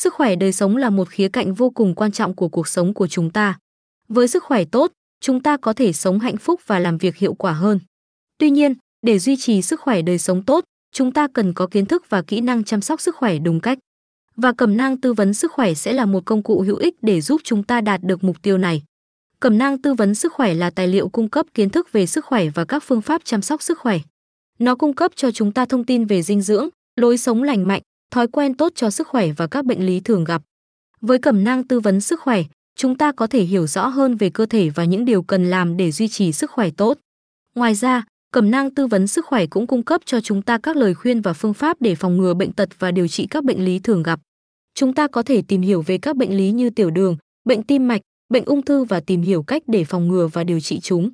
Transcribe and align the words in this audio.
Sức 0.00 0.14
khỏe 0.14 0.36
đời 0.36 0.52
sống 0.52 0.76
là 0.76 0.90
một 0.90 1.08
khía 1.08 1.28
cạnh 1.28 1.54
vô 1.54 1.70
cùng 1.70 1.94
quan 1.94 2.12
trọng 2.12 2.34
của 2.34 2.48
cuộc 2.48 2.68
sống 2.68 2.94
của 2.94 3.06
chúng 3.06 3.30
ta. 3.30 3.58
Với 4.08 4.28
sức 4.28 4.44
khỏe 4.44 4.64
tốt, 4.64 4.92
chúng 5.20 5.42
ta 5.42 5.56
có 5.56 5.72
thể 5.72 5.92
sống 5.92 6.18
hạnh 6.18 6.36
phúc 6.36 6.60
và 6.66 6.78
làm 6.78 6.98
việc 6.98 7.16
hiệu 7.16 7.34
quả 7.34 7.52
hơn. 7.52 7.78
Tuy 8.38 8.50
nhiên, 8.50 8.74
để 9.06 9.18
duy 9.18 9.36
trì 9.36 9.62
sức 9.62 9.80
khỏe 9.80 10.02
đời 10.02 10.18
sống 10.18 10.42
tốt, 10.42 10.64
chúng 10.92 11.12
ta 11.12 11.28
cần 11.34 11.52
có 11.52 11.66
kiến 11.66 11.86
thức 11.86 12.04
và 12.08 12.22
kỹ 12.22 12.40
năng 12.40 12.64
chăm 12.64 12.80
sóc 12.80 13.00
sức 13.00 13.16
khỏe 13.16 13.38
đúng 13.38 13.60
cách. 13.60 13.78
Và 14.36 14.52
cẩm 14.52 14.76
nang 14.76 15.00
tư 15.00 15.12
vấn 15.12 15.34
sức 15.34 15.52
khỏe 15.52 15.74
sẽ 15.74 15.92
là 15.92 16.04
một 16.04 16.24
công 16.24 16.42
cụ 16.42 16.60
hữu 16.60 16.76
ích 16.76 16.94
để 17.02 17.20
giúp 17.20 17.40
chúng 17.44 17.62
ta 17.62 17.80
đạt 17.80 18.02
được 18.02 18.24
mục 18.24 18.42
tiêu 18.42 18.58
này. 18.58 18.82
Cẩm 19.40 19.58
nang 19.58 19.82
tư 19.82 19.94
vấn 19.94 20.14
sức 20.14 20.32
khỏe 20.32 20.54
là 20.54 20.70
tài 20.70 20.86
liệu 20.86 21.08
cung 21.08 21.28
cấp 21.28 21.46
kiến 21.54 21.70
thức 21.70 21.92
về 21.92 22.06
sức 22.06 22.24
khỏe 22.24 22.48
và 22.54 22.64
các 22.64 22.82
phương 22.86 23.02
pháp 23.02 23.20
chăm 23.24 23.42
sóc 23.42 23.62
sức 23.62 23.78
khỏe. 23.78 23.98
Nó 24.58 24.74
cung 24.74 24.94
cấp 24.94 25.12
cho 25.14 25.30
chúng 25.30 25.52
ta 25.52 25.64
thông 25.64 25.84
tin 25.84 26.04
về 26.04 26.22
dinh 26.22 26.42
dưỡng, 26.42 26.68
lối 26.96 27.18
sống 27.18 27.42
lành 27.42 27.68
mạnh, 27.68 27.82
thói 28.10 28.28
quen 28.28 28.54
tốt 28.54 28.72
cho 28.74 28.90
sức 28.90 29.08
khỏe 29.08 29.28
và 29.36 29.46
các 29.46 29.64
bệnh 29.64 29.86
lý 29.86 30.00
thường 30.00 30.24
gặp. 30.24 30.42
Với 31.00 31.18
cẩm 31.18 31.44
nang 31.44 31.64
tư 31.64 31.80
vấn 31.80 32.00
sức 32.00 32.20
khỏe, 32.20 32.42
chúng 32.76 32.98
ta 32.98 33.12
có 33.12 33.26
thể 33.26 33.42
hiểu 33.42 33.66
rõ 33.66 33.86
hơn 33.86 34.16
về 34.16 34.30
cơ 34.30 34.46
thể 34.46 34.68
và 34.68 34.84
những 34.84 35.04
điều 35.04 35.22
cần 35.22 35.50
làm 35.50 35.76
để 35.76 35.90
duy 35.90 36.08
trì 36.08 36.32
sức 36.32 36.50
khỏe 36.50 36.70
tốt. 36.76 36.98
Ngoài 37.54 37.74
ra, 37.74 38.04
cẩm 38.32 38.50
nang 38.50 38.74
tư 38.74 38.86
vấn 38.86 39.06
sức 39.06 39.26
khỏe 39.26 39.46
cũng 39.46 39.66
cung 39.66 39.82
cấp 39.82 40.00
cho 40.04 40.20
chúng 40.20 40.42
ta 40.42 40.58
các 40.58 40.76
lời 40.76 40.94
khuyên 40.94 41.20
và 41.20 41.32
phương 41.32 41.54
pháp 41.54 41.76
để 41.80 41.94
phòng 41.94 42.16
ngừa 42.16 42.34
bệnh 42.34 42.52
tật 42.52 42.68
và 42.78 42.90
điều 42.90 43.08
trị 43.08 43.26
các 43.26 43.44
bệnh 43.44 43.64
lý 43.64 43.78
thường 43.78 44.02
gặp. 44.02 44.20
Chúng 44.74 44.94
ta 44.94 45.08
có 45.08 45.22
thể 45.22 45.42
tìm 45.42 45.62
hiểu 45.62 45.82
về 45.82 45.98
các 45.98 46.16
bệnh 46.16 46.36
lý 46.36 46.50
như 46.50 46.70
tiểu 46.70 46.90
đường, 46.90 47.16
bệnh 47.44 47.62
tim 47.62 47.88
mạch, 47.88 48.00
bệnh 48.28 48.44
ung 48.44 48.62
thư 48.62 48.84
và 48.84 49.00
tìm 49.00 49.22
hiểu 49.22 49.42
cách 49.42 49.62
để 49.66 49.84
phòng 49.84 50.08
ngừa 50.08 50.26
và 50.26 50.44
điều 50.44 50.60
trị 50.60 50.80
chúng. 50.80 51.10